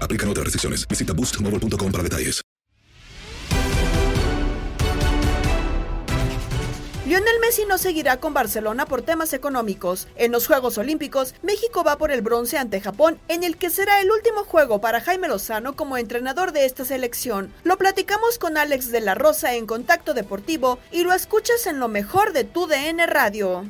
Aplican 0.00 0.28
otras 0.28 0.44
restricciones. 0.44 0.86
Visita 0.88 1.12
boostmobile.com 1.12 1.92
para 1.92 2.02
detalles. 2.02 2.42
Lionel 7.08 7.40
Messi 7.40 7.64
no 7.64 7.78
seguirá 7.78 8.20
con 8.20 8.34
Barcelona 8.34 8.84
por 8.84 9.00
temas 9.00 9.32
económicos. 9.32 10.08
En 10.16 10.30
los 10.30 10.46
Juegos 10.46 10.76
Olímpicos, 10.76 11.34
México 11.42 11.82
va 11.82 11.96
por 11.96 12.10
el 12.10 12.20
bronce 12.20 12.58
ante 12.58 12.82
Japón, 12.82 13.18
en 13.28 13.44
el 13.44 13.56
que 13.56 13.70
será 13.70 14.02
el 14.02 14.10
último 14.10 14.44
juego 14.44 14.82
para 14.82 15.00
Jaime 15.00 15.26
Lozano 15.26 15.74
como 15.74 15.96
entrenador 15.96 16.52
de 16.52 16.66
esta 16.66 16.84
selección. 16.84 17.50
Lo 17.64 17.78
platicamos 17.78 18.38
con 18.38 18.58
Alex 18.58 18.90
de 18.90 19.00
la 19.00 19.14
Rosa 19.14 19.54
en 19.54 19.64
Contacto 19.64 20.12
Deportivo 20.12 20.78
y 20.92 21.02
lo 21.02 21.14
escuchas 21.14 21.66
en 21.66 21.80
lo 21.80 21.88
mejor 21.88 22.34
de 22.34 22.44
tu 22.44 22.66
DN 22.66 23.06
Radio. 23.06 23.64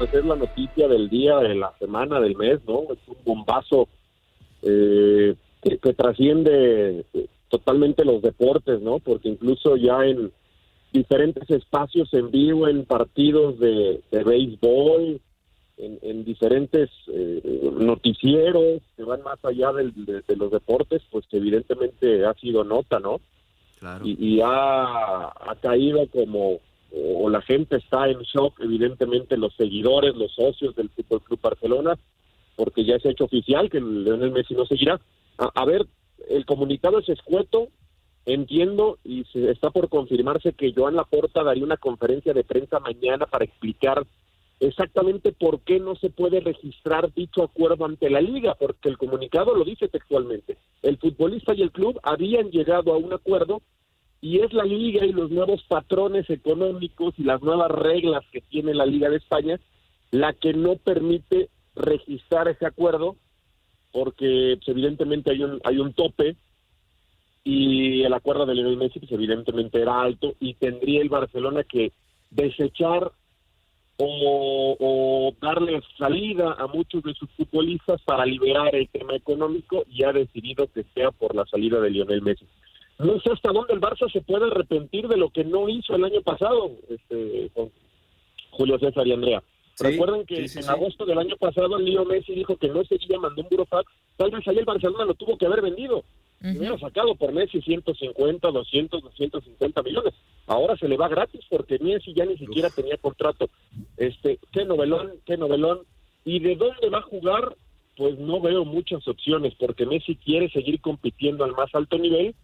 Pues 0.00 0.14
es 0.14 0.24
la 0.24 0.34
noticia 0.36 0.88
del 0.88 1.10
día, 1.10 1.36
de 1.40 1.54
la 1.56 1.74
semana, 1.78 2.18
del 2.20 2.34
mes, 2.34 2.58
¿no? 2.66 2.84
Es 2.90 2.98
un 3.06 3.16
bombazo 3.22 3.86
eh, 4.62 5.34
que, 5.62 5.76
que 5.76 5.92
trasciende 5.92 7.04
eh, 7.12 7.26
totalmente 7.50 8.02
los 8.06 8.22
deportes, 8.22 8.80
¿no? 8.80 8.98
Porque 8.98 9.28
incluso 9.28 9.76
ya 9.76 10.06
en 10.06 10.32
diferentes 10.90 11.50
espacios 11.50 12.14
en 12.14 12.30
vivo, 12.30 12.66
en 12.66 12.86
partidos 12.86 13.58
de, 13.58 14.00
de 14.10 14.24
béisbol, 14.24 15.20
en, 15.76 15.98
en 16.00 16.24
diferentes 16.24 16.88
eh, 17.12 17.70
noticieros 17.78 18.80
que 18.96 19.02
van 19.04 19.22
más 19.22 19.44
allá 19.44 19.70
del- 19.74 19.92
de, 20.06 20.22
de 20.26 20.36
los 20.36 20.50
deportes, 20.50 21.02
pues 21.10 21.26
evidentemente 21.32 22.24
ha 22.24 22.32
sido 22.34 22.64
nota, 22.64 23.00
¿no? 23.00 23.20
Claro. 23.78 24.06
y, 24.06 24.16
y 24.36 24.40
ha, 24.42 25.26
ha 25.26 25.54
caído 25.60 26.06
como 26.06 26.58
o 26.92 27.28
la 27.28 27.42
gente 27.42 27.76
está 27.76 28.08
en 28.08 28.18
shock 28.20 28.60
evidentemente 28.60 29.36
los 29.36 29.54
seguidores 29.54 30.14
los 30.16 30.32
socios 30.32 30.74
del 30.74 30.90
Fútbol 30.90 31.22
Club 31.22 31.40
Barcelona 31.40 31.98
porque 32.56 32.84
ya 32.84 32.98
se 32.98 33.08
ha 33.08 33.12
hecho 33.12 33.24
oficial 33.24 33.70
que 33.70 33.80
Leonel 33.80 34.32
Messi 34.32 34.54
no 34.54 34.66
seguirá 34.66 35.00
a, 35.38 35.50
a 35.54 35.64
ver 35.64 35.86
el 36.28 36.44
comunicado 36.46 36.98
es 36.98 37.08
escueto 37.08 37.68
entiendo 38.26 38.98
y 39.04 39.24
se 39.32 39.50
está 39.50 39.70
por 39.70 39.88
confirmarse 39.88 40.52
que 40.52 40.72
Joan 40.74 40.96
Laporta 40.96 41.42
daría 41.42 41.64
una 41.64 41.76
conferencia 41.76 42.32
de 42.32 42.44
prensa 42.44 42.78
mañana 42.80 43.26
para 43.26 43.44
explicar 43.44 44.04
exactamente 44.60 45.32
por 45.32 45.60
qué 45.60 45.80
no 45.80 45.96
se 45.96 46.10
puede 46.10 46.40
registrar 46.40 47.12
dicho 47.14 47.42
acuerdo 47.42 47.86
ante 47.86 48.10
la 48.10 48.20
liga, 48.20 48.54
porque 48.54 48.90
el 48.90 48.98
comunicado 48.98 49.54
lo 49.54 49.64
dice 49.64 49.88
textualmente. 49.88 50.58
El 50.82 50.98
futbolista 50.98 51.54
y 51.54 51.62
el 51.62 51.72
club 51.72 51.98
habían 52.02 52.50
llegado 52.50 52.92
a 52.92 52.98
un 52.98 53.12
acuerdo 53.12 53.62
y 54.20 54.40
es 54.40 54.52
la 54.52 54.64
liga 54.64 55.04
y 55.06 55.12
los 55.12 55.30
nuevos 55.30 55.62
patrones 55.64 56.28
económicos 56.28 57.14
y 57.16 57.24
las 57.24 57.42
nuevas 57.42 57.70
reglas 57.70 58.24
que 58.32 58.40
tiene 58.42 58.74
la 58.74 58.84
Liga 58.86 59.08
de 59.08 59.16
España 59.16 59.58
la 60.10 60.32
que 60.34 60.52
no 60.52 60.76
permite 60.76 61.48
registrar 61.74 62.48
ese 62.48 62.66
acuerdo 62.66 63.16
porque 63.92 64.56
pues, 64.58 64.68
evidentemente 64.68 65.30
hay 65.30 65.42
un 65.42 65.60
hay 65.64 65.78
un 65.78 65.92
tope 65.94 66.36
y 67.44 68.02
el 68.02 68.12
acuerdo 68.12 68.44
de 68.44 68.54
Lionel 68.54 68.76
Messi 68.76 68.98
pues, 68.98 69.12
evidentemente 69.12 69.80
era 69.80 70.02
alto 70.02 70.34
y 70.38 70.54
tendría 70.54 71.00
el 71.00 71.08
Barcelona 71.08 71.64
que 71.64 71.92
desechar 72.30 73.10
o, 73.96 74.76
o 74.78 75.34
darle 75.40 75.80
salida 75.98 76.56
a 76.58 76.66
muchos 76.66 77.02
de 77.02 77.14
sus 77.14 77.30
futbolistas 77.30 78.00
para 78.02 78.24
liberar 78.24 78.74
el 78.74 78.88
tema 78.88 79.14
económico 79.14 79.84
y 79.88 80.04
ha 80.04 80.12
decidido 80.12 80.66
que 80.72 80.84
sea 80.94 81.10
por 81.10 81.34
la 81.34 81.44
salida 81.46 81.80
de 81.80 81.90
Lionel 81.90 82.22
Messi. 82.22 82.46
No 83.00 83.18
sé 83.20 83.30
hasta 83.32 83.50
dónde 83.50 83.72
el 83.72 83.80
Barça 83.80 84.12
se 84.12 84.20
puede 84.20 84.46
arrepentir 84.46 85.08
de 85.08 85.16
lo 85.16 85.30
que 85.30 85.42
no 85.42 85.68
hizo 85.70 85.94
el 85.94 86.04
año 86.04 86.20
pasado, 86.20 86.70
este, 86.88 87.50
con 87.54 87.70
Julio 88.50 88.78
César 88.78 89.06
y 89.06 89.12
Andrea. 89.12 89.42
Sí, 89.74 89.84
Recuerden 89.84 90.26
que 90.26 90.36
sí, 90.36 90.48
sí, 90.48 90.58
en 90.58 90.64
sí. 90.64 90.70
agosto 90.70 91.06
del 91.06 91.18
año 91.18 91.36
pasado 91.38 91.78
Leo 91.78 92.04
Messi 92.04 92.34
dijo 92.34 92.56
que 92.56 92.68
no 92.68 92.84
seguía, 92.84 93.18
mandó 93.18 93.40
un 93.40 93.48
burofax, 93.48 93.90
tal 94.18 94.30
vez 94.30 94.46
ahí 94.46 94.58
el 94.58 94.66
Barcelona 94.66 95.06
lo 95.06 95.14
tuvo 95.14 95.38
que 95.38 95.46
haber 95.46 95.62
vendido. 95.62 96.04
Y 96.42 96.58
Hubiera 96.58 96.78
sacado 96.78 97.14
por 97.14 97.32
Messi 97.32 97.60
150, 97.60 98.50
200, 98.50 99.02
250 99.02 99.82
millones. 99.82 100.14
Ahora 100.46 100.76
se 100.76 100.88
le 100.88 100.96
va 100.96 101.08
gratis 101.08 101.42
porque 101.48 101.78
Messi 101.78 102.12
ya 102.14 102.26
ni 102.26 102.36
siquiera 102.36 102.68
tenía 102.70 102.96
contrato. 102.98 103.48
Este, 103.96 104.38
qué 104.52 104.64
novelón, 104.64 105.12
qué 105.26 105.36
novelón. 105.36 105.80
¿Y 106.24 106.40
de 106.40 106.56
dónde 106.56 106.88
va 106.90 106.98
a 106.98 107.02
jugar? 107.02 107.56
Pues 107.96 108.18
no 108.18 108.40
veo 108.40 108.64
muchas 108.64 109.06
opciones 109.06 109.54
porque 109.58 109.84
Messi 109.84 110.16
quiere 110.16 110.50
seguir 110.50 110.80
compitiendo 110.80 111.44
al 111.44 111.52
más 111.52 111.74
alto 111.74 111.98
nivel 111.98 112.34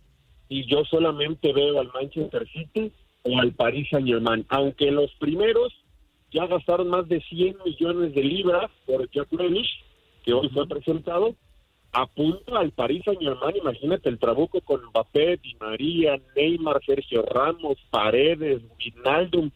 y 0.49 0.67
yo 0.67 0.85
solamente 0.85 1.53
veo 1.53 1.81
al 1.81 1.91
Manchester 1.93 2.47
City 2.49 2.93
o 3.23 3.39
al 3.39 3.53
Paris 3.53 3.89
Saint 3.91 4.07
Germain, 4.07 4.45
aunque 4.49 4.91
los 4.91 5.11
primeros 5.19 5.73
ya 6.33 6.47
gastaron 6.47 6.89
más 6.89 7.09
de 7.09 7.21
100 7.21 7.57
millones 7.65 8.15
de 8.15 8.23
libras 8.23 8.71
por 8.87 9.11
Jack 9.11 9.29
Grealish, 9.31 9.85
que 10.25 10.33
hoy 10.33 10.49
fue 10.51 10.67
presentado, 10.67 11.35
apunta 11.93 12.59
al 12.59 12.73
Paris 12.73 13.03
Saint 13.05 13.21
Germain, 13.21 13.57
imagínate 13.57 14.09
el 14.09 14.19
trabuco 14.19 14.61
con 14.61 14.85
Mbappé, 14.87 15.39
Di 15.39 15.55
María, 15.61 16.21
Neymar, 16.37 16.81
Sergio 16.85 17.23
Ramos, 17.23 17.79
Paredes, 17.91 18.63
Wijnaldum, 18.79 19.51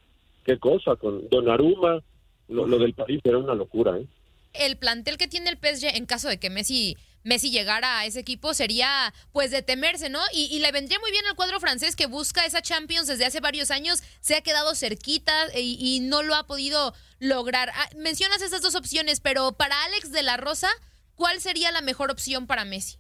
qué 0.45 0.59
cosa, 0.59 0.97
con 0.97 1.29
Donnarumma, 1.29 2.01
lo, 2.49 2.67
lo 2.67 2.79
del 2.79 2.95
París 2.95 3.21
era 3.25 3.39
una 3.39 3.55
locura, 3.55 3.99
¿eh? 3.99 4.07
el 4.53 4.77
plantel 4.77 5.17
que 5.17 5.29
tiene 5.29 5.51
el 5.51 5.59
PSG 5.59 5.97
en 5.97 6.07
caso 6.07 6.29
de 6.29 6.39
que 6.39 6.51
Messi 6.51 6.97
Messi 7.23 7.51
llegara 7.51 7.99
a 7.99 8.07
ese 8.07 8.21
equipo 8.21 8.55
sería 8.55 9.13
pues 9.33 9.51
de 9.51 9.63
temerse, 9.63 10.09
¿no? 10.09 10.21
Y, 10.33 10.59
le 10.59 10.73
vendría 10.73 10.99
muy 11.01 11.11
bien 11.11 11.27
al 11.27 11.37
cuadro 11.37 11.61
francés 11.61 11.97
que 11.97 12.07
busca 12.07 12.45
esa 12.45 12.63
Champions 12.63 13.07
desde 13.07 13.27
hace 13.27 13.41
varios 13.41 13.71
años, 13.71 14.03
se 14.21 14.35
ha 14.35 14.41
quedado 14.41 14.75
cerquita 14.75 15.33
y, 15.55 15.77
y 15.79 16.01
no 16.01 16.23
lo 16.23 16.35
ha 16.35 16.47
podido 16.47 16.95
lograr. 17.19 17.71
Ah, 17.75 17.89
mencionas 17.97 18.43
esas 18.43 18.63
dos 18.63 18.75
opciones, 18.75 19.21
pero 19.21 19.53
para 19.53 19.85
Alex 19.85 20.13
de 20.13 20.23
la 20.23 20.37
Rosa, 20.37 20.69
¿cuál 21.15 21.41
sería 21.41 21.71
la 21.71 21.83
mejor 21.83 22.11
opción 22.11 22.47
para 22.47 22.65
Messi? 22.65 22.99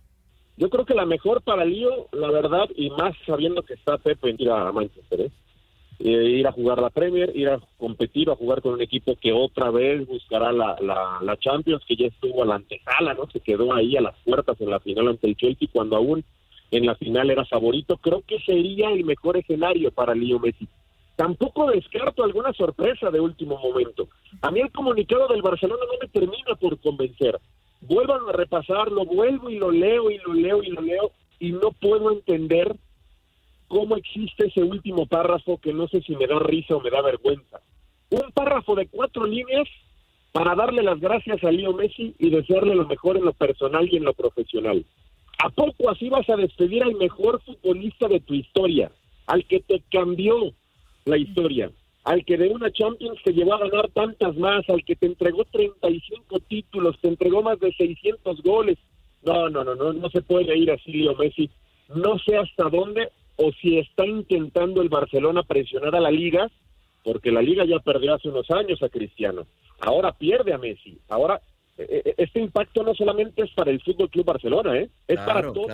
Yo 0.56 0.68
creo 0.68 0.84
que 0.84 0.94
la 0.94 1.06
mejor 1.06 1.42
para 1.42 1.64
Lío, 1.64 2.08
la 2.12 2.30
verdad, 2.30 2.68
y 2.76 2.90
más 2.90 3.14
sabiendo 3.26 3.62
que 3.62 3.74
está 3.74 3.96
Pepe 3.96 4.34
ir 4.38 4.50
a 4.50 4.70
Manchester, 4.72 5.22
¿eh? 5.22 5.30
Eh, 6.02 6.38
ir 6.38 6.46
a 6.46 6.52
jugar 6.52 6.80
la 6.80 6.88
Premier, 6.88 7.30
ir 7.36 7.50
a 7.50 7.60
competir, 7.78 8.30
a 8.30 8.36
jugar 8.36 8.62
con 8.62 8.72
un 8.72 8.80
equipo 8.80 9.16
que 9.20 9.32
otra 9.32 9.70
vez 9.70 10.06
buscará 10.06 10.50
la, 10.50 10.76
la, 10.80 11.18
la, 11.20 11.36
Champions, 11.36 11.84
que 11.86 11.94
ya 11.94 12.06
estuvo 12.06 12.42
a 12.42 12.46
la 12.46 12.54
antesala, 12.54 13.12
¿no? 13.12 13.28
Se 13.30 13.40
quedó 13.40 13.74
ahí 13.74 13.96
a 13.96 14.00
las 14.00 14.16
puertas 14.24 14.58
en 14.60 14.70
la 14.70 14.80
final 14.80 15.08
ante 15.08 15.26
el 15.26 15.36
Chelsea 15.36 15.68
cuando 15.70 15.96
aún 15.96 16.24
en 16.70 16.86
la 16.86 16.94
final 16.94 17.30
era 17.30 17.44
favorito. 17.44 17.98
Creo 17.98 18.22
que 18.26 18.40
sería 18.40 18.90
el 18.90 19.04
mejor 19.04 19.36
escenario 19.36 19.90
para 19.90 20.14
Lío 20.14 20.38
Messi. 20.38 20.66
Tampoco 21.16 21.70
descarto 21.70 22.24
alguna 22.24 22.54
sorpresa 22.54 23.10
de 23.10 23.20
último 23.20 23.58
momento. 23.58 24.08
A 24.40 24.50
mí 24.50 24.60
el 24.60 24.72
comunicado 24.72 25.28
del 25.28 25.42
Barcelona 25.42 25.82
no 25.86 25.98
me 26.00 26.08
termina 26.08 26.54
por 26.58 26.78
convencer 26.80 27.38
vuelvan 27.80 28.20
a 28.28 28.32
repasarlo, 28.32 29.04
vuelvo 29.04 29.50
y 29.50 29.58
lo 29.58 29.70
leo 29.70 30.10
y 30.10 30.18
lo 30.18 30.34
leo 30.34 30.62
y 30.62 30.70
lo 30.70 30.82
leo 30.82 31.12
y 31.38 31.52
no 31.52 31.72
puedo 31.72 32.12
entender 32.12 32.76
cómo 33.70 33.96
existe 33.96 34.48
ese 34.48 34.64
último 34.64 35.06
párrafo 35.06 35.58
que 35.58 35.72
no 35.72 35.86
sé 35.86 36.02
si 36.02 36.16
me 36.16 36.26
da 36.26 36.40
risa 36.40 36.74
o 36.74 36.80
me 36.80 36.90
da 36.90 37.00
vergüenza. 37.02 37.60
Un 38.10 38.32
párrafo 38.32 38.74
de 38.74 38.88
cuatro 38.88 39.24
líneas 39.24 39.68
para 40.32 40.56
darle 40.56 40.82
las 40.82 40.98
gracias 40.98 41.42
a 41.44 41.52
Leo 41.52 41.72
Messi 41.72 42.12
y 42.18 42.30
desearle 42.30 42.74
lo 42.74 42.88
mejor 42.88 43.16
en 43.16 43.24
lo 43.24 43.32
personal 43.32 43.88
y 43.88 43.96
en 43.96 44.04
lo 44.04 44.12
profesional. 44.12 44.84
¿A 45.38 45.50
poco 45.50 45.88
así 45.88 46.08
vas 46.08 46.28
a 46.28 46.36
despedir 46.36 46.82
al 46.82 46.96
mejor 46.96 47.40
futbolista 47.42 48.08
de 48.08 48.18
tu 48.18 48.34
historia, 48.34 48.90
al 49.28 49.44
que 49.46 49.60
te 49.60 49.80
cambió 49.88 50.52
la 51.04 51.16
historia? 51.16 51.70
al 52.04 52.24
que 52.24 52.38
de 52.38 52.48
una 52.48 52.72
Champions 52.72 53.18
te 53.22 53.32
llevó 53.32 53.54
a 53.54 53.68
ganar 53.68 53.90
tantas 53.90 54.34
más, 54.36 54.68
al 54.68 54.82
que 54.84 54.96
te 54.96 55.06
entregó 55.06 55.44
35 55.44 56.40
títulos, 56.48 56.98
te 57.00 57.08
entregó 57.08 57.42
más 57.42 57.60
de 57.60 57.72
600 57.72 58.42
goles. 58.42 58.78
No, 59.22 59.50
no, 59.50 59.64
no, 59.64 59.74
no, 59.74 59.92
no 59.92 60.08
se 60.08 60.22
puede 60.22 60.56
ir 60.56 60.70
así 60.70 60.92
Leo 60.92 61.14
Messi. 61.16 61.50
No 61.94 62.18
sé 62.18 62.38
hasta 62.38 62.70
dónde 62.70 63.10
o 63.42 63.52
si 63.52 63.78
está 63.78 64.06
intentando 64.06 64.82
el 64.82 64.90
Barcelona 64.90 65.42
presionar 65.42 65.96
a 65.96 66.00
la 66.00 66.10
liga, 66.10 66.50
porque 67.02 67.32
la 67.32 67.40
liga 67.40 67.64
ya 67.64 67.78
perdió 67.78 68.14
hace 68.14 68.28
unos 68.28 68.50
años 68.50 68.82
a 68.82 68.90
Cristiano. 68.90 69.46
Ahora 69.80 70.12
pierde 70.12 70.52
a 70.52 70.58
Messi. 70.58 70.98
Ahora 71.08 71.40
eh, 71.78 72.02
eh, 72.04 72.14
este 72.18 72.40
impacto 72.40 72.82
no 72.82 72.94
solamente 72.94 73.42
es 73.42 73.50
para 73.52 73.70
el 73.70 73.80
Fútbol 73.80 74.10
Club 74.10 74.26
Barcelona, 74.26 74.76
¿eh? 74.76 74.90
es 75.08 75.18
para 75.20 75.50
todo 75.52 75.66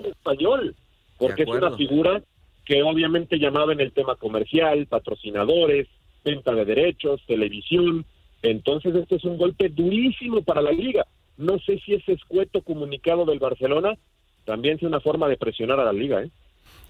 el 0.00 0.06
español, 0.06 0.74
porque 1.16 1.44
es 1.44 1.48
una 1.48 1.76
figura 1.76 2.20
que 2.64 2.82
obviamente 2.82 3.38
llamaba 3.38 3.72
en 3.72 3.80
el 3.80 3.92
tema 3.92 4.16
comercial, 4.16 4.86
patrocinadores, 4.86 5.86
venta 6.24 6.52
de 6.52 6.64
derechos, 6.64 7.20
televisión. 7.28 8.04
Entonces 8.42 8.92
este 8.96 9.16
es 9.16 9.24
un 9.24 9.38
golpe 9.38 9.68
durísimo 9.68 10.42
para 10.42 10.62
la 10.62 10.72
liga. 10.72 11.06
No 11.36 11.60
sé 11.60 11.78
si 11.78 11.94
ese 11.94 12.12
escueto 12.12 12.62
comunicado 12.62 13.24
del 13.24 13.38
Barcelona 13.38 13.96
también 14.44 14.76
es 14.76 14.82
una 14.82 14.98
forma 14.98 15.28
de 15.28 15.36
presionar 15.36 15.78
a 15.78 15.84
la 15.84 15.92
liga, 15.92 16.22
¿eh? 16.22 16.30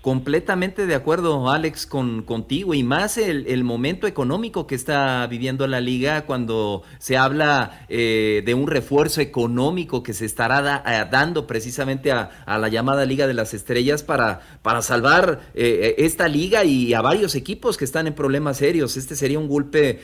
Completamente 0.05 0.87
de 0.87 0.95
acuerdo, 0.95 1.51
Alex, 1.51 1.87
con, 1.87 2.25
contigo 2.25 2.75
y 2.75 2.83
más 2.83 3.17
el, 3.17 3.65
momento 3.65 4.07
económico 4.07 4.67
que 4.67 4.75
está 4.75 5.27
viviendo 5.29 5.67
la 5.67 5.81
liga 5.81 6.27
cuando 6.27 6.83
se 6.99 7.17
habla 7.17 7.87
eh, 7.89 8.43
de 8.45 8.53
un 8.53 8.67
refuerzo 8.67 9.23
económico 9.23 10.03
que 10.03 10.13
se 10.13 10.27
estará 10.27 10.83
eh, 10.87 11.09
dando 11.11 11.47
precisamente 11.47 12.13
a, 12.13 12.29
la 12.47 12.69
llamada 12.69 13.07
Liga 13.07 13.27
de 13.27 13.33
las 13.33 13.55
Estrellas 13.55 14.03
para, 14.03 14.43
para 14.61 14.83
salvar 14.83 15.41
eh, 15.55 15.95
esta 15.97 16.29
liga 16.29 16.65
y 16.65 16.93
a 16.93 17.01
varios 17.01 17.35
equipos 17.35 17.79
que 17.79 17.87
están 17.87 18.07
en 18.07 18.13
problemas 18.13 18.59
serios. 18.59 18.99
Este 18.99 19.17
sería 19.17 19.39
un 19.39 19.49
golpe 19.49 20.03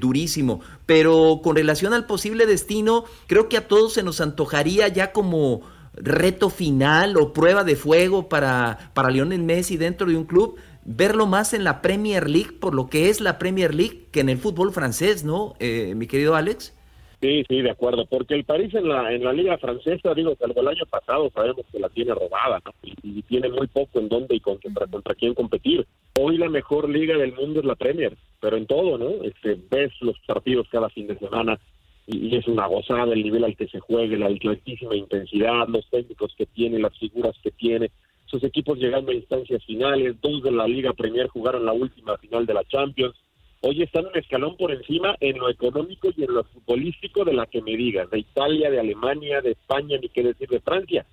durísimo. 0.00 0.62
Pero 0.86 1.40
con 1.44 1.56
relación 1.56 1.92
al 1.92 2.06
posible 2.06 2.46
destino, 2.46 3.04
creo 3.26 3.50
que 3.50 3.58
a 3.58 3.68
todos 3.68 3.92
se 3.92 4.02
nos 4.02 4.22
antojaría 4.22 4.88
ya 4.88 5.12
como 5.12 5.60
reto 5.94 6.50
final 6.50 7.16
o 7.16 7.32
prueba 7.32 7.64
de 7.64 7.76
fuego 7.76 8.28
para, 8.28 8.90
para 8.94 9.10
Lionel 9.10 9.42
Messi 9.42 9.76
dentro 9.76 10.06
de 10.06 10.16
un 10.16 10.24
club, 10.24 10.56
verlo 10.84 11.26
más 11.26 11.54
en 11.54 11.64
la 11.64 11.82
Premier 11.82 12.28
League, 12.28 12.52
por 12.60 12.74
lo 12.74 12.88
que 12.88 13.08
es 13.08 13.20
la 13.20 13.38
Premier 13.38 13.74
League, 13.74 14.06
que 14.10 14.20
en 14.20 14.28
el 14.28 14.38
fútbol 14.38 14.72
francés, 14.72 15.24
¿no, 15.24 15.54
eh, 15.60 15.94
mi 15.94 16.06
querido 16.06 16.34
Alex? 16.34 16.76
Sí, 17.20 17.44
sí, 17.48 17.62
de 17.62 17.70
acuerdo, 17.70 18.04
porque 18.06 18.34
el 18.34 18.42
París 18.42 18.74
en 18.74 18.88
la, 18.88 19.12
en 19.12 19.22
la 19.22 19.32
liga 19.32 19.56
francesa, 19.56 20.12
digo, 20.12 20.34
salvo 20.40 20.60
el 20.60 20.66
año 20.66 20.84
pasado 20.90 21.30
sabemos 21.32 21.64
que 21.70 21.78
la 21.78 21.88
tiene 21.88 22.12
robada, 22.12 22.60
¿no? 22.64 22.72
y, 22.82 23.22
tiene 23.22 23.48
muy 23.48 23.68
poco 23.68 24.00
en 24.00 24.08
dónde 24.08 24.34
y 24.34 24.40
contra, 24.40 24.88
contra 24.88 25.14
quién 25.14 25.32
competir. 25.32 25.86
Hoy 26.20 26.36
la 26.36 26.48
mejor 26.48 26.88
liga 26.88 27.16
del 27.16 27.32
mundo 27.32 27.60
es 27.60 27.64
la 27.64 27.76
Premier, 27.76 28.16
pero 28.40 28.56
en 28.56 28.66
todo, 28.66 28.98
¿no? 28.98 29.08
Este, 29.22 29.56
ves 29.70 29.92
los 30.00 30.18
partidos 30.26 30.66
cada 30.70 30.90
fin 30.90 31.06
de 31.06 31.16
semana, 31.16 31.60
y, 32.06 32.36
es 32.36 32.46
una 32.48 32.66
gozada 32.66 33.12
el 33.12 33.22
nivel 33.22 33.44
al 33.44 33.56
que 33.56 33.68
se 33.68 33.80
juegue, 33.80 34.16
la 34.16 34.26
altísima 34.26 34.96
intensidad, 34.96 35.68
los 35.68 35.88
técnicos 35.90 36.34
que 36.36 36.46
tiene, 36.46 36.78
las 36.78 36.96
figuras 36.98 37.36
que 37.42 37.50
tiene, 37.50 37.90
sus 38.26 38.42
equipos 38.44 38.78
llegando 38.78 39.12
a 39.12 39.14
instancias 39.14 39.64
finales, 39.64 40.16
dos 40.20 40.42
de 40.42 40.50
la 40.50 40.66
Liga 40.66 40.94
Premier 40.94 41.28
jugaron 41.28 41.66
la 41.66 41.72
última 41.72 42.16
final 42.16 42.46
de 42.46 42.54
la 42.54 42.64
Champions. 42.64 43.14
Hoy 43.60 43.82
están 43.82 44.06
un 44.06 44.16
escalón 44.16 44.56
por 44.56 44.72
encima 44.72 45.14
en 45.20 45.38
lo 45.38 45.50
económico 45.50 46.08
y 46.16 46.24
en 46.24 46.34
lo 46.34 46.44
futbolístico 46.44 47.24
de 47.24 47.34
la 47.34 47.46
que 47.46 47.60
me 47.60 47.76
digas, 47.76 48.10
de 48.10 48.20
Italia, 48.20 48.70
de 48.70 48.80
Alemania, 48.80 49.40
de 49.42 49.52
España, 49.52 49.98
ni 50.00 50.08
qué 50.08 50.22
decir 50.22 50.48
de 50.48 50.60
Francia. 50.60 51.06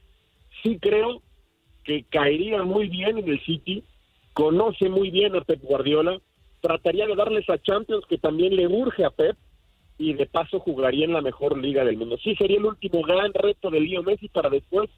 Sí 0.64 0.80
creo 0.80 1.22
que 1.84 2.04
caería 2.04 2.64
muy 2.64 2.88
bien 2.88 3.18
en 3.18 3.28
el 3.28 3.40
City, 3.42 3.84
conoce 4.34 4.90
muy 4.90 5.12
bien 5.12 5.36
a 5.36 5.42
Pep 5.42 5.62
Guardiola, 5.62 6.20
trataría 6.62 7.06
de 7.06 7.16
darles 7.16 7.50
a 7.50 7.62
Champions 7.62 8.06
que 8.08 8.18
también 8.18 8.56
le 8.56 8.68
urge 8.68 9.04
a 9.04 9.10
Pep, 9.10 9.36
y 10.00 10.14
de 10.14 10.26
paso 10.26 10.60
jugaría 10.60 11.06
en 11.06 11.14
la 11.14 11.22
mejor 11.22 11.58
liga 11.58 11.84
del 11.84 11.98
mundo. 11.98 12.18
Sí, 12.18 12.34
sería 12.36 12.58
el 12.58 12.66
último 12.66 13.04
gran 13.04 13.34
reto 13.34 13.70
de 13.70 13.82
Leo 13.82 14.02
Messi 14.02 14.30
para 14.30 14.50
después 14.50 14.90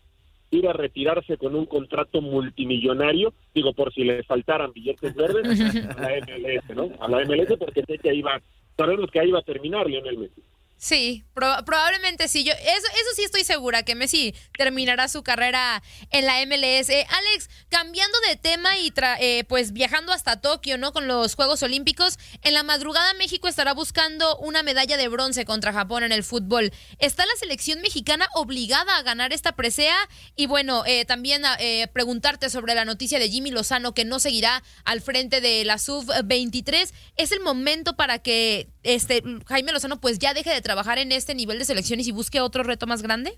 ir 0.52 0.68
a 0.68 0.74
retirarse 0.74 1.38
con 1.38 1.56
un 1.56 1.66
contrato 1.66 2.22
multimillonario, 2.22 3.34
digo, 3.56 3.74
por 3.74 3.92
si 3.94 4.04
le 4.04 4.22
faltaran 4.24 4.72
billetes 4.74 5.16
verdes, 5.16 5.60
a 5.60 6.02
la 6.02 6.10
MLS, 6.28 6.76
¿no? 6.76 6.90
A 7.00 7.10
la 7.10 7.26
MLS 7.26 7.58
porque 7.58 7.84
sé 7.84 7.98
que 7.98 8.12
ahí 8.12 8.22
va, 8.22 8.40
sabemos 8.78 9.10
que 9.10 9.20
ahí 9.20 9.32
va 9.32 9.40
a 9.40 9.44
terminar 9.44 9.88
Lionel 9.88 10.20
Messi. 10.20 10.42
Sí, 10.84 11.24
probablemente 11.36 12.28
sí. 12.28 12.44
Yo, 12.44 12.54
eso, 12.54 12.88
eso 12.88 13.10
sí 13.16 13.24
estoy 13.24 13.44
segura, 13.44 13.84
que 13.84 13.94
Messi 13.94 14.34
terminará 14.58 15.08
su 15.10 15.22
carrera 15.22 15.84
en 16.10 16.26
la 16.26 16.44
MLS. 16.48 16.90
Alex, 16.90 17.52
cambiando 17.70 18.18
de 18.28 18.36
tema 18.36 18.76
y 18.80 18.92
eh, 19.20 19.44
pues 19.48 19.74
viajando 19.74 20.12
hasta 20.12 20.42
Tokio, 20.42 20.80
¿no? 20.80 20.92
Con 20.92 21.08
los 21.08 21.36
Juegos 21.36 21.62
Olímpicos, 21.62 22.18
en 22.42 22.56
la 22.56 22.64
madrugada 22.64 23.14
México 23.14 23.48
estará 23.48 23.76
buscando 23.76 24.36
una 24.40 24.64
medalla 24.64 24.98
de 24.98 25.08
bronce 25.08 25.46
contra 25.46 25.72
Japón 25.72 26.02
en 26.02 26.12
el 26.12 26.24
fútbol. 26.24 26.74
¿Está 26.98 27.28
la 27.28 27.36
selección 27.40 27.80
mexicana 27.82 28.28
obligada 28.34 28.98
a 28.98 29.04
ganar 29.04 29.34
esta 29.34 29.52
presea? 29.52 29.96
Y 30.36 30.48
bueno, 30.48 30.84
eh, 30.88 31.06
también 31.06 31.44
eh, 31.60 31.90
preguntarte 31.94 32.50
sobre 32.50 32.74
la 32.74 32.86
noticia 32.86 33.20
de 33.20 33.30
Jimmy 33.30 33.52
Lozano 33.52 33.94
que 33.94 34.04
no 34.04 34.20
seguirá 34.20 34.64
al 34.84 35.02
frente 35.02 35.42
de 35.42 35.64
la 35.64 35.76
SUB-23. 35.76 36.92
¿Es 37.18 37.32
el 37.32 37.42
momento 37.42 37.96
para 37.96 38.18
que 38.18 38.68
este 38.82 39.22
Jaime 39.46 39.74
Lozano 39.74 40.02
pues 40.02 40.18
ya 40.18 40.34
deje 40.34 40.50
de 40.50 40.62
trabajar 40.62 40.71
en 40.98 41.12
este 41.12 41.36
nivel 41.36 41.60
de 41.60 41.66
selecciones 41.66 42.08
y 42.08 42.12
busque 42.12 42.42
otro 42.42 42.64
reto 42.64 42.88
más 42.88 43.02
grande? 43.02 43.32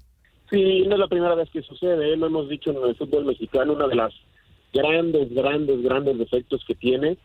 Sí, 0.50 0.84
no 0.88 0.94
es 0.94 1.00
la 1.00 1.08
primera 1.08 1.36
vez 1.36 1.50
que 1.50 1.62
sucede, 1.62 2.13
¿eh? 2.13 2.18
lo 2.18 2.28
hemos 2.28 2.48
dicho 2.48 2.72
en 2.72 2.78
el 2.88 2.96
fútbol 2.96 3.25
mexicano, 3.25 3.74
una 3.74 3.88
de 3.88 3.96
las 3.96 4.13
grandes, 4.72 5.34
grandes, 5.34 5.82
grandes 5.82 6.18
defectos 6.18 6.63
que 6.68 6.75
tiene 6.75 7.18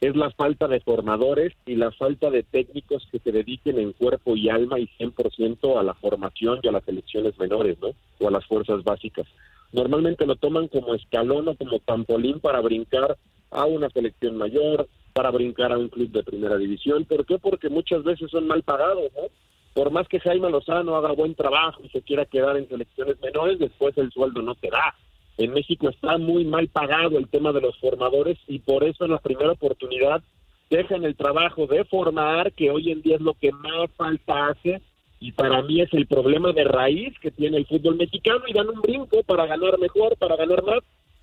es 0.00 0.16
la 0.16 0.32
falta 0.32 0.66
de 0.66 0.80
formadores 0.80 1.52
y 1.64 1.76
la 1.76 1.92
falta 1.92 2.28
de 2.28 2.42
técnicos 2.42 3.06
que 3.12 3.20
se 3.20 3.30
dediquen 3.30 3.78
en 3.78 3.92
cuerpo 3.92 4.36
y 4.36 4.48
alma 4.48 4.80
y 4.80 4.88
100% 4.98 5.78
a 5.78 5.82
la 5.84 5.94
formación 5.94 6.58
y 6.60 6.68
a 6.68 6.72
las 6.72 6.84
selecciones 6.84 7.38
menores, 7.38 7.78
¿no? 7.80 7.90
O 8.18 8.26
a 8.26 8.32
las 8.32 8.44
fuerzas 8.46 8.82
básicas. 8.82 9.28
Normalmente 9.70 10.26
lo 10.26 10.34
toman 10.34 10.66
como 10.66 10.96
escalón 10.96 11.46
o 11.46 11.54
como 11.54 11.78
trampolín 11.78 12.40
para 12.40 12.60
brincar 12.60 13.16
a 13.52 13.64
una 13.64 13.90
selección 13.90 14.36
mayor, 14.36 14.88
para 15.12 15.30
brincar 15.30 15.70
a 15.70 15.78
un 15.78 15.88
club 15.88 16.10
de 16.10 16.24
primera 16.24 16.56
división. 16.56 17.04
¿Por 17.04 17.24
qué? 17.24 17.38
Porque 17.38 17.68
muchas 17.68 18.02
veces 18.02 18.28
son 18.28 18.48
mal 18.48 18.64
pagados, 18.64 19.12
¿no? 19.14 19.28
Por 19.74 19.90
más 19.90 20.06
que 20.08 20.20
Jaime 20.20 20.50
Lozano 20.50 20.96
haga 20.96 21.12
buen 21.12 21.34
trabajo 21.34 21.80
y 21.82 21.88
se 21.88 22.02
quiera 22.02 22.26
quedar 22.26 22.56
en 22.56 22.68
selecciones 22.68 23.20
menores, 23.20 23.58
después 23.58 23.96
el 23.96 24.10
sueldo 24.12 24.42
no 24.42 24.54
te 24.54 24.68
da. 24.68 24.94
En 25.38 25.52
México 25.52 25.88
está 25.88 26.18
muy 26.18 26.44
mal 26.44 26.68
pagado 26.68 27.18
el 27.18 27.28
tema 27.28 27.52
de 27.52 27.62
los 27.62 27.78
formadores 27.78 28.38
y 28.46 28.58
por 28.58 28.84
eso 28.84 29.04
en 29.04 29.12
la 29.12 29.18
primera 29.18 29.52
oportunidad 29.52 30.22
dejan 30.68 31.04
el 31.04 31.16
trabajo 31.16 31.66
de 31.66 31.84
formar, 31.84 32.52
que 32.52 32.70
hoy 32.70 32.90
en 32.90 33.02
día 33.02 33.16
es 33.16 33.22
lo 33.22 33.34
que 33.34 33.52
más 33.52 33.90
falta 33.96 34.48
hace, 34.48 34.80
y 35.20 35.32
para 35.32 35.62
mí 35.62 35.80
es 35.80 35.92
el 35.94 36.06
problema 36.06 36.52
de 36.52 36.64
raíz 36.64 37.16
que 37.20 37.30
tiene 37.30 37.58
el 37.58 37.66
fútbol 37.66 37.96
mexicano 37.96 38.40
y 38.46 38.52
dan 38.52 38.68
un 38.68 38.80
brinco 38.80 39.22
para 39.22 39.46
ganar 39.46 39.78
mejor, 39.78 40.16
para 40.16 40.36
ganar 40.36 40.64
más 40.64 40.80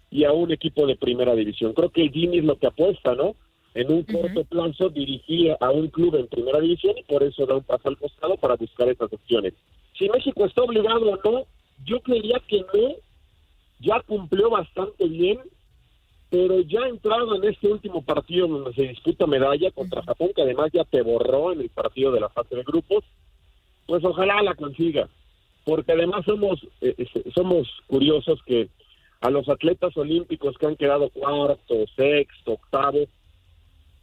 y 0.10 0.24
a 0.24 0.32
un 0.32 0.52
equipo 0.52 0.88
de 0.88 0.96
primera 0.96 1.36
división. 1.36 1.74
Creo 1.74 1.90
que 1.90 2.10
Jimmy 2.10 2.40
es 2.40 2.46
lo 2.46 2.58
que 2.58 2.68
apuesta, 2.68 3.14
¿no? 3.14 3.36
En 3.74 3.92
un 3.92 4.04
corto 4.04 4.44
plazo 4.46 4.90
dirigía 4.90 5.58
a 5.60 5.72
un 5.72 5.88
club 5.90 6.16
en 6.16 6.28
primera 6.28 6.60
división 6.60 6.98
y 6.98 7.04
por 7.04 7.24
eso 7.24 7.46
da 7.46 7.56
un 7.56 7.64
paso 7.64 7.90
al 7.90 7.98
costado 7.98 8.38
para 8.38 8.56
buscar 8.56 8.90
esas 8.90 9.12
opciones. 9.12 9.54
Si 9.98 10.10
México 10.10 10.46
está 10.46 10.64
obligado 10.64 11.12
o 11.12 11.32
no, 11.32 11.46
yo 11.86 12.00
creería 12.02 12.42
que 12.48 12.60
no, 12.62 12.96
ya 13.80 14.02
cumplió 14.02 14.50
bastante 14.50 15.08
bien, 15.08 15.40
pero 16.30 16.62
ya 16.62 16.82
entrado 16.88 17.36
en 17.36 17.44
este 17.44 17.68
último 17.68 18.02
partido 18.04 18.48
donde 18.48 18.74
se 18.74 18.84
disputa 18.84 19.28
medalla 19.28 19.72
contra 19.72 20.04
Japón, 20.04 20.32
que 20.36 20.42
además 20.42 20.72
ya 20.74 20.84
te 20.84 21.02
borró 21.02 21.54
en 21.54 21.62
el 21.62 21.70
partido 21.70 22.12
de 22.12 22.20
la 22.20 22.30
fase 22.30 22.56
de 22.56 22.64
grupos, 22.64 23.04
pues 23.86 24.04
ojalá 24.04 24.42
la 24.44 24.56
consiga 24.56 25.10
porque 25.70 25.92
además 25.92 26.26
somos, 26.26 26.60
eh, 26.82 26.96
somos 27.36 27.68
curiosos 27.86 28.42
que 28.44 28.70
a 29.22 29.30
los 29.30 29.48
atletas 29.50 29.96
olímpicos 29.98 30.58
que 30.58 30.66
han 30.66 30.76
quedado 30.76 31.10
cuarto, 31.10 31.86
sexto, 31.96 32.54
octavo, 32.54 33.06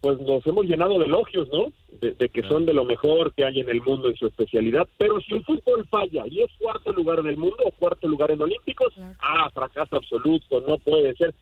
pues 0.07 0.21
nos 0.21 0.47
hemos 0.47 0.67
llenado 0.67 1.01
de 1.01 1.07
elogios, 1.07 1.49
¿no? 1.53 1.73
De, 2.01 2.29
que 2.29 2.43
son 2.43 2.65
de 2.65 2.73
lo 2.73 2.85
mejor 2.85 3.35
que 3.35 3.45
hay 3.45 3.59
en 3.59 3.69
el 3.69 3.83
mundo 3.83 4.09
en 4.09 4.15
su 4.15 4.29
especialidad. 4.29 4.87
Pero 4.99 5.21
si 5.21 5.35
el 5.35 5.45
fútbol 5.45 5.85
falla 5.91 6.25
y 6.31 6.43
es 6.43 6.51
cuarto 6.61 6.93
lugar 6.93 7.19
en 7.19 7.27
el 7.27 7.37
mundo 7.37 7.57
o 7.65 7.73
cuarto 7.73 8.07
lugar 8.07 8.31
en 8.31 8.41
Olímpicos, 8.41 8.95
ah, 9.19 9.51
fracaso 9.53 9.97
absoluto, 9.97 10.61
no 10.61 10.79
puede 10.79 11.17
ser. 11.17 11.35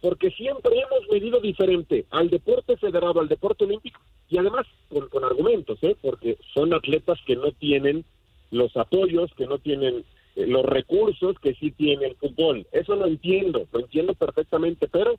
Porque 0.00 0.30
siempre 0.30 0.78
hemos 0.78 1.10
medido 1.10 1.40
diferente 1.40 2.04
al 2.10 2.30
deporte 2.30 2.76
federado, 2.76 3.18
al 3.18 3.26
deporte 3.26 3.64
olímpico, 3.64 4.00
y 4.30 4.38
además 4.38 4.64
con, 4.88 5.08
con 5.08 5.24
argumentos, 5.24 5.80
¿eh? 5.82 5.96
Porque 6.00 6.38
son 6.52 6.72
atletas 6.72 7.18
que 7.26 7.34
no 7.34 7.50
tienen 7.50 8.04
los 8.52 8.76
apoyos, 8.76 9.34
que 9.36 9.48
no 9.48 9.58
tienen 9.58 10.04
eh, 10.36 10.46
los 10.46 10.64
recursos 10.64 11.36
que 11.40 11.54
sí 11.54 11.72
tiene 11.72 12.06
el 12.06 12.14
fútbol. 12.14 12.64
Eso 12.70 12.94
lo 12.94 13.08
entiendo, 13.08 13.66
lo 13.72 13.80
entiendo 13.80 14.14
perfectamente, 14.14 14.86
pero 14.86 15.16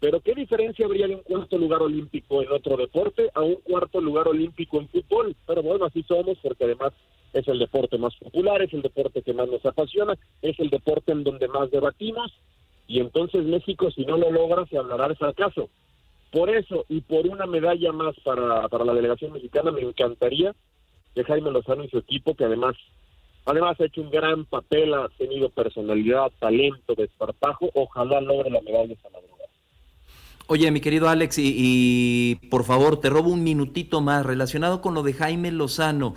pero 0.00 0.20
¿qué 0.20 0.34
diferencia 0.34 0.86
habría 0.86 1.08
de 1.08 1.16
un 1.16 1.22
cuarto 1.22 1.58
lugar 1.58 1.82
olímpico 1.82 2.42
en 2.42 2.52
otro 2.52 2.76
deporte 2.76 3.30
a 3.34 3.42
un 3.42 3.56
cuarto 3.56 4.00
lugar 4.00 4.28
olímpico 4.28 4.78
en 4.78 4.88
fútbol? 4.88 5.34
Pero 5.46 5.62
bueno, 5.62 5.86
así 5.86 6.02
somos 6.04 6.38
porque 6.42 6.64
además 6.64 6.92
es 7.32 7.46
el 7.48 7.58
deporte 7.58 7.98
más 7.98 8.14
popular, 8.16 8.62
es 8.62 8.72
el 8.72 8.82
deporte 8.82 9.22
que 9.22 9.32
más 9.32 9.48
nos 9.48 9.64
apasiona, 9.66 10.14
es 10.40 10.58
el 10.60 10.70
deporte 10.70 11.12
en 11.12 11.24
donde 11.24 11.48
más 11.48 11.70
debatimos 11.70 12.32
y 12.86 13.00
entonces 13.00 13.44
México 13.44 13.90
si 13.90 14.04
no 14.06 14.16
lo 14.16 14.30
logra 14.30 14.66
se 14.66 14.78
hablará 14.78 15.08
de 15.08 15.16
fracaso. 15.16 15.68
Por 16.30 16.50
eso 16.50 16.84
y 16.88 17.00
por 17.00 17.26
una 17.26 17.46
medalla 17.46 17.90
más 17.92 18.14
para, 18.24 18.68
para 18.68 18.84
la 18.84 18.94
delegación 18.94 19.32
mexicana 19.32 19.70
me 19.72 19.82
encantaría 19.82 20.54
que 21.14 21.24
Jaime 21.24 21.50
Lozano 21.50 21.84
y 21.84 21.88
su 21.88 21.98
equipo, 21.98 22.34
que 22.34 22.44
además 22.44 22.76
Además 23.48 23.80
ha 23.80 23.86
hecho 23.86 24.02
un 24.02 24.10
gran 24.10 24.44
papel, 24.44 24.92
ha 24.92 25.08
tenido 25.16 25.48
personalidad, 25.48 26.30
talento, 26.38 26.94
desparpajo. 26.94 27.70
Ojalá 27.72 28.20
logre 28.20 28.50
la 28.50 28.60
medalla 28.60 28.92
esta 28.92 29.08
madrugada. 29.08 29.37
Oye, 30.50 30.70
mi 30.70 30.80
querido 30.80 31.10
Alex, 31.10 31.36
y, 31.38 32.36
por 32.50 32.64
favor, 32.64 33.00
te 33.00 33.10
robo 33.10 33.28
un 33.28 33.42
minutito 33.44 34.00
más 34.00 34.24
relacionado 34.24 34.80
con 34.80 34.94
lo 34.94 35.02
de 35.02 35.12
Jaime 35.12 35.52
Lozano. 35.52 36.14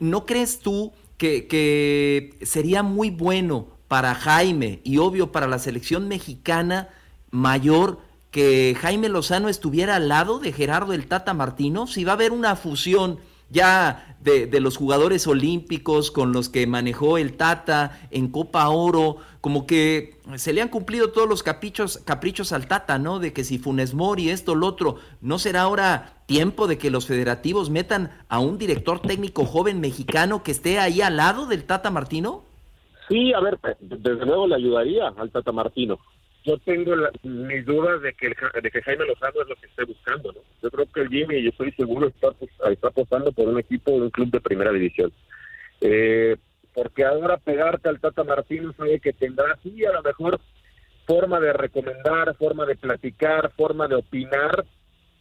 ¿No 0.00 0.26
crees 0.26 0.58
tú 0.58 0.92
que, 1.16 1.46
que 1.46 2.38
sería 2.42 2.82
muy 2.82 3.08
bueno 3.08 3.68
para 3.88 4.14
Jaime 4.14 4.80
y 4.84 4.98
obvio 4.98 5.32
para 5.32 5.46
la 5.46 5.58
selección 5.58 6.08
mexicana 6.08 6.90
mayor 7.30 8.00
que 8.30 8.76
Jaime 8.78 9.08
Lozano 9.08 9.48
estuviera 9.48 9.96
al 9.96 10.08
lado 10.08 10.40
de 10.40 10.52
Gerardo 10.52 10.92
el 10.92 11.06
Tata 11.06 11.32
Martino? 11.32 11.86
Si 11.86 12.04
va 12.04 12.12
a 12.12 12.16
haber 12.16 12.32
una 12.32 12.56
fusión 12.56 13.18
ya 13.54 14.16
de, 14.20 14.46
de, 14.46 14.60
los 14.60 14.76
jugadores 14.76 15.26
olímpicos 15.26 16.10
con 16.10 16.32
los 16.32 16.48
que 16.48 16.66
manejó 16.66 17.16
el 17.16 17.36
Tata 17.36 18.00
en 18.10 18.28
Copa 18.28 18.68
Oro, 18.68 19.18
como 19.40 19.66
que 19.66 20.18
se 20.36 20.52
le 20.52 20.60
han 20.60 20.68
cumplido 20.68 21.10
todos 21.12 21.28
los 21.28 21.42
caprichos, 21.42 21.98
caprichos 21.98 22.52
al 22.52 22.66
Tata, 22.66 22.98
¿no? 22.98 23.20
De 23.20 23.32
que 23.32 23.44
si 23.44 23.58
Funes 23.58 23.94
Mori, 23.94 24.30
esto, 24.30 24.54
lo 24.54 24.66
otro, 24.66 24.96
¿no 25.20 25.38
será 25.38 25.62
ahora 25.62 26.14
tiempo 26.26 26.66
de 26.66 26.78
que 26.78 26.90
los 26.90 27.06
federativos 27.06 27.70
metan 27.70 28.10
a 28.28 28.40
un 28.40 28.58
director 28.58 29.00
técnico 29.00 29.44
joven 29.44 29.80
mexicano 29.80 30.42
que 30.42 30.50
esté 30.50 30.78
ahí 30.78 31.00
al 31.00 31.16
lado 31.16 31.46
del 31.46 31.64
Tata 31.64 31.90
Martino? 31.90 32.42
Sí, 33.08 33.32
a 33.34 33.40
ver, 33.40 33.58
desde 33.80 34.26
luego 34.26 34.48
le 34.48 34.56
ayudaría 34.56 35.08
al 35.08 35.30
Tata 35.30 35.52
Martino 35.52 35.98
yo 36.44 36.58
tengo 36.58 36.94
mis 37.22 37.64
dudas 37.64 38.02
de 38.02 38.12
que, 38.12 38.28
de 38.28 38.70
que 38.70 38.82
Jaime 38.82 39.06
Lozano 39.06 39.42
es 39.42 39.48
lo 39.48 39.56
que 39.56 39.66
esté 39.66 39.84
buscando, 39.84 40.32
¿no? 40.32 40.40
Yo 40.62 40.70
creo 40.70 40.86
que 40.92 41.00
el 41.00 41.08
Jimmy, 41.08 41.42
yo 41.42 41.50
estoy 41.50 41.72
seguro, 41.72 42.08
está, 42.08 42.32
pues, 42.32 42.50
está 42.70 42.88
apostando 42.88 43.32
por 43.32 43.48
un 43.48 43.58
equipo, 43.58 43.92
un 43.92 44.10
club 44.10 44.30
de 44.30 44.40
primera 44.40 44.70
división. 44.70 45.10
Eh, 45.80 46.36
porque 46.74 47.04
ahora 47.04 47.38
pegarte 47.38 47.88
al 47.88 48.00
Tata 48.00 48.24
Martino 48.24 48.72
sabe 48.74 49.00
que 49.00 49.12
tendrá, 49.12 49.56
sí, 49.62 49.84
a 49.86 49.92
lo 49.92 50.02
mejor 50.02 50.38
forma 51.06 51.40
de 51.40 51.52
recomendar, 51.52 52.36
forma 52.36 52.66
de 52.66 52.76
platicar, 52.76 53.50
forma 53.52 53.88
de 53.88 53.94
opinar, 53.94 54.64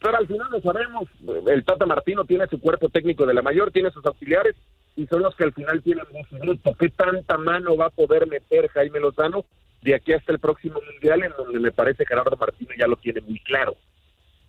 pero 0.02 0.18
al 0.18 0.28
final 0.28 0.48
lo 0.52 0.62
sabemos, 0.62 1.10
el 1.48 1.64
Tata 1.64 1.86
Martino 1.86 2.26
tiene 2.26 2.48
su 2.48 2.60
cuerpo 2.60 2.90
técnico 2.90 3.26
de 3.26 3.34
la 3.34 3.42
mayor, 3.42 3.72
tiene 3.72 3.92
sus 3.92 4.06
auxiliares 4.06 4.56
y 4.98 5.08
son 5.08 5.22
los 5.22 5.36
que 5.36 5.46
al 5.46 5.54
final 5.54 5.82
tienen 5.82 6.06
voz 6.12 6.78
¿Qué 6.78 6.90
tanta 6.90 7.38
mano 7.38 7.78
va 7.78 7.86
a 7.86 7.92
poder 7.92 8.28
meter 8.28 8.68
Jaime 8.70 9.00
Lozano? 9.00 9.46
De 9.84 9.96
aquí 9.96 10.14
hasta 10.14 10.32
el 10.32 10.40
próximo 10.40 10.80
mundial, 10.82 11.24
en 11.24 11.34
donde 11.38 11.60
me 11.60 11.72
parece 11.72 12.06
Gerardo 12.06 12.38
Martínez 12.38 12.78
ya 12.80 12.88
lo 12.88 12.96
tiene 12.96 13.22
muy 13.22 13.40
claro. 13.40 13.76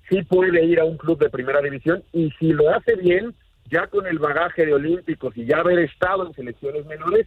Sí 0.08 0.22
puede 0.22 0.64
ir 0.64 0.80
a 0.80 0.84
un 0.84 0.96
club 0.96 1.18
de 1.18 1.30
primera 1.30 1.60
división 1.60 2.04
y 2.12 2.30
si 2.38 2.52
lo 2.52 2.70
hace 2.70 2.94
bien, 2.96 3.34
ya 3.70 3.86
con 3.88 4.06
el 4.06 4.18
bagaje 4.18 4.66
de 4.66 4.74
olímpicos 4.74 5.36
y 5.36 5.46
ya 5.46 5.58
haber 5.58 5.78
estado 5.80 6.26
en 6.26 6.34
selecciones 6.34 6.86
menores, 6.86 7.26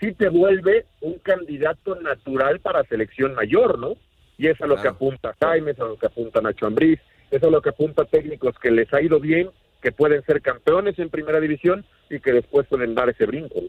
sí 0.00 0.12
te 0.12 0.28
vuelve 0.28 0.86
un 1.00 1.18
candidato 1.18 1.94
natural 1.96 2.60
para 2.60 2.84
selección 2.84 3.34
mayor, 3.34 3.78
¿no? 3.78 3.94
Y 4.36 4.48
es 4.48 4.60
a 4.60 4.66
lo 4.66 4.80
que 4.80 4.88
apunta 4.88 5.34
Jaime, 5.40 5.70
es 5.70 5.80
a 5.80 5.84
lo 5.84 5.96
que 5.96 6.06
apunta 6.06 6.40
Nacho 6.40 6.66
Ambriz, 6.66 7.00
es 7.30 7.42
a 7.42 7.50
lo 7.50 7.62
que 7.62 7.68
apunta 7.70 8.04
técnicos 8.04 8.58
que 8.58 8.70
les 8.70 8.92
ha 8.92 9.00
ido 9.00 9.20
bien, 9.20 9.50
que 9.80 9.92
pueden 9.92 10.22
ser 10.24 10.42
campeones 10.42 10.98
en 10.98 11.10
primera 11.10 11.40
división 11.40 11.84
y 12.10 12.20
que 12.20 12.32
después 12.32 12.66
pueden 12.66 12.94
dar 12.94 13.08
ese 13.08 13.24
brinco 13.24 13.60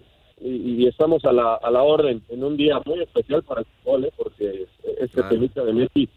y, 0.44 0.88
estamos 0.88 1.24
a 1.26 1.32
la, 1.32 1.56
a 1.56 1.70
la 1.70 1.84
orden 1.84 2.22
en 2.30 2.44
un 2.44 2.58
día 2.58 2.82
muy 2.86 3.02
especial 3.02 3.44
para 3.44 3.62
el 3.62 3.68
fútbol, 3.68 4.06
¿eh? 4.06 4.12
porque 4.16 4.66
este 5.00 5.22
claro. 5.22 5.66
de 5.66 5.74
Messi 5.74 6.10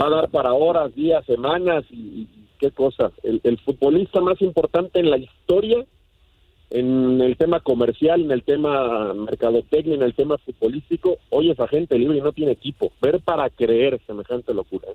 va 0.00 0.06
a 0.06 0.10
dar 0.10 0.30
para 0.30 0.52
horas, 0.52 0.94
días, 0.94 1.24
semanas 1.26 1.84
y, 1.90 2.26
qué 2.58 2.70
cosa. 2.70 3.10
El, 3.24 3.40
el, 3.42 3.58
futbolista 3.58 4.20
más 4.20 4.40
importante 4.40 5.00
en 5.00 5.10
la 5.10 5.18
historia, 5.18 5.84
en 6.70 7.20
el 7.20 7.36
tema 7.36 7.58
comercial, 7.60 8.22
en 8.22 8.30
el 8.30 8.44
tema 8.44 9.12
mercadotecnia, 9.14 9.96
en 9.96 10.02
el 10.02 10.14
tema 10.14 10.38
futbolístico, 10.38 11.18
hoy 11.30 11.50
es 11.50 11.58
agente 11.58 11.98
libre 11.98 12.18
y 12.18 12.20
no 12.20 12.32
tiene 12.32 12.52
equipo. 12.52 12.92
Ver 13.02 13.20
para 13.20 13.50
creer 13.50 14.00
semejante 14.06 14.54
locura. 14.54 14.88
¿eh? 14.88 14.94